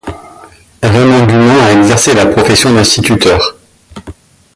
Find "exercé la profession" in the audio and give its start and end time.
1.73-2.73